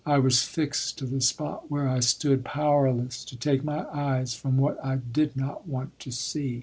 [0.03, 4.57] I was fixed to the spot where I stood, powerless to take my eyes from
[4.57, 6.59] what I did not want to see.